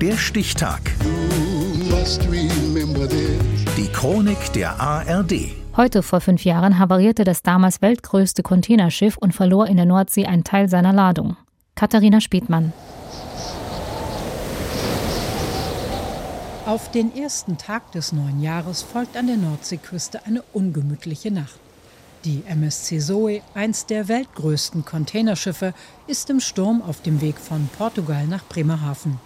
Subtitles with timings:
[0.00, 0.80] Der Stichtag.
[3.76, 5.50] Die Chronik der ARD.
[5.76, 10.44] Heute vor fünf Jahren havarierte das damals weltgrößte Containerschiff und verlor in der Nordsee einen
[10.44, 11.36] Teil seiner Ladung.
[11.74, 12.72] Katharina Spiedmann.
[16.64, 21.58] Auf den ersten Tag des neuen Jahres folgt an der Nordseeküste eine ungemütliche Nacht.
[22.24, 25.74] Die MSC Zoe, eins der weltgrößten Containerschiffe,
[26.06, 29.18] ist im Sturm auf dem Weg von Portugal nach Bremerhaven.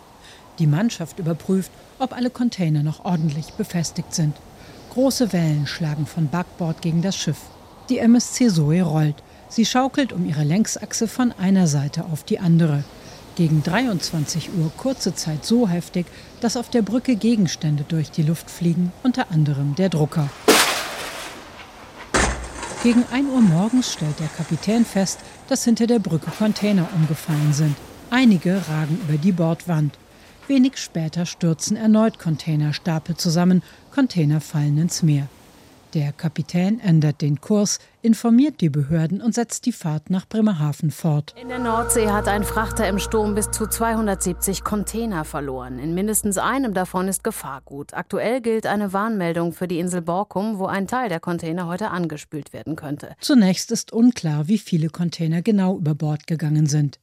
[0.58, 4.36] Die Mannschaft überprüft, ob alle Container noch ordentlich befestigt sind.
[4.90, 7.38] Große Wellen schlagen von Backbord gegen das Schiff.
[7.88, 9.22] Die MSC Zoe rollt.
[9.48, 12.84] Sie schaukelt um ihre Längsachse von einer Seite auf die andere.
[13.34, 16.06] Gegen 23 Uhr kurze Zeit so heftig,
[16.42, 20.28] dass auf der Brücke Gegenstände durch die Luft fliegen, unter anderem der Drucker.
[22.82, 27.76] Gegen 1 Uhr morgens stellt der Kapitän fest, dass hinter der Brücke Container umgefallen sind.
[28.10, 29.96] Einige ragen über die Bordwand.
[30.48, 33.62] Wenig später stürzen erneut Containerstapel zusammen,
[33.94, 35.28] Container fallen ins Meer.
[35.94, 41.34] Der Kapitän ändert den Kurs, informiert die Behörden und setzt die Fahrt nach Bremerhaven fort.
[41.38, 45.78] In der Nordsee hat ein Frachter im Sturm bis zu 270 Container verloren.
[45.78, 47.92] In mindestens einem davon ist Gefahrgut.
[47.92, 52.54] Aktuell gilt eine Warnmeldung für die Insel Borkum, wo ein Teil der Container heute angespült
[52.54, 53.14] werden könnte.
[53.20, 56.98] Zunächst ist unklar, wie viele Container genau über Bord gegangen sind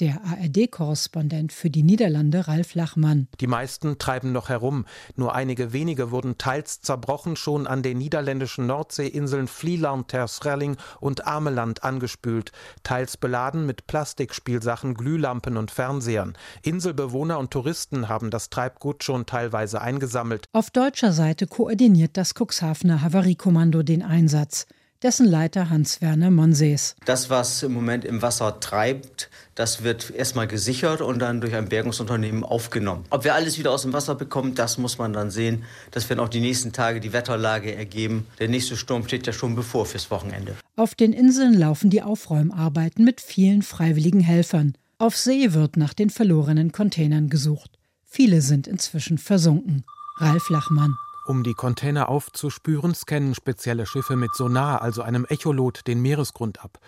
[0.00, 3.28] der ARD-Korrespondent für die Niederlande Ralf Lachmann.
[3.40, 4.86] Die meisten treiben noch herum.
[5.16, 11.84] Nur einige wenige wurden teils zerbrochen schon an den niederländischen Nordseeinseln Vlieland, Terschelling und Ameland
[11.84, 16.34] angespült, teils beladen mit Plastikspielsachen, Glühlampen und Fernsehern.
[16.62, 20.46] Inselbewohner und Touristen haben das Treibgut schon teilweise eingesammelt.
[20.52, 24.66] Auf deutscher Seite koordiniert das Cuxhavener Havariekommando den Einsatz
[25.02, 26.94] dessen Leiter Hans-Werner Monsees.
[27.04, 31.68] Das, was im Moment im Wasser treibt, das wird erstmal gesichert und dann durch ein
[31.68, 33.04] Bergungsunternehmen aufgenommen.
[33.10, 35.64] Ob wir alles wieder aus dem Wasser bekommen, das muss man dann sehen.
[35.90, 38.26] Das werden auch die nächsten Tage die Wetterlage ergeben.
[38.38, 40.56] Der nächste Sturm steht ja schon bevor fürs Wochenende.
[40.76, 44.74] Auf den Inseln laufen die Aufräumarbeiten mit vielen freiwilligen Helfern.
[44.98, 47.78] Auf See wird nach den verlorenen Containern gesucht.
[48.04, 49.84] Viele sind inzwischen versunken.
[50.18, 50.94] Ralf Lachmann.
[51.24, 56.80] Um die Container aufzuspüren, scannen spezielle Schiffe mit Sonar, also einem Echolot, den Meeresgrund ab.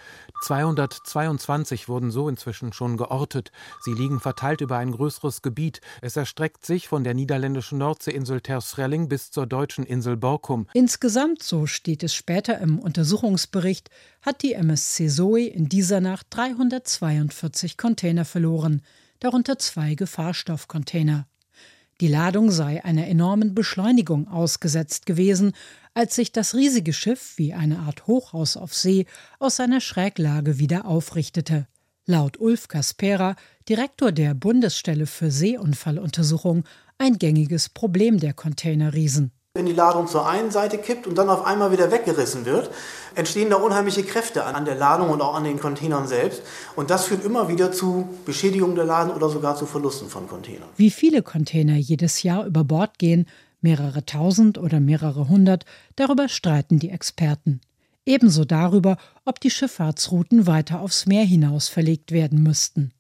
[0.43, 3.53] 222 wurden so inzwischen schon geortet.
[3.85, 5.81] Sie liegen verteilt über ein größeres Gebiet.
[6.03, 10.67] Es erstreckt sich von der niederländischen Nordseeinsel Terschelling bis zur deutschen Insel Borkum.
[10.75, 13.89] Insgesamt, so steht es später im Untersuchungsbericht,
[14.21, 18.83] hat die MSC Zoe in dieser Nacht 342 Container verloren,
[19.21, 21.29] darunter zwei Gefahrstoffcontainer.
[22.05, 25.53] Die Ladung sei einer enormen Beschleunigung ausgesetzt gewesen,
[25.95, 29.07] als sich das riesige Schiff wie eine Art Hochhaus auf See
[29.39, 31.67] aus seiner Schräglage wieder aufrichtete.
[32.05, 33.37] Laut Ulf Kaspera,
[33.71, 36.65] Direktor der Bundesstelle für Seeunfalluntersuchung,
[36.99, 39.33] ein gängiges Problem der Containerriesen.
[39.57, 42.73] Wenn die Ladung zur einen Seite kippt und dann auf einmal wieder weggerissen wird,
[43.15, 46.43] entstehen da unheimliche Kräfte an der Ladung und auch an den Containern selbst.
[46.75, 50.69] Und das führt immer wieder zu Beschädigungen der Ladung oder sogar zu Verlusten von Containern.
[50.77, 53.27] Wie viele Container jedes Jahr über Bord gehen,
[53.61, 57.61] mehrere tausend oder mehrere hundert, darüber streiten die Experten.
[58.05, 62.91] Ebenso darüber, ob die Schifffahrtsrouten weiter aufs Meer hinaus verlegt werden müssten.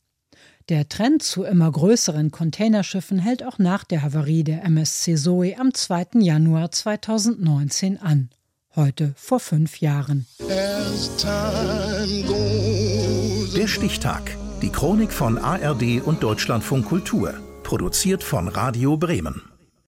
[0.70, 5.74] Der Trend zu immer größeren Containerschiffen hält auch nach der Havarie der MSC Zoe am
[5.74, 6.20] 2.
[6.20, 8.30] Januar 2019 an.
[8.74, 10.26] Heute vor fünf Jahren.
[13.54, 14.38] Der Stichtag.
[14.62, 17.34] Die Chronik von ARD und Deutschlandfunk Kultur.
[17.62, 19.53] Produziert von Radio Bremen.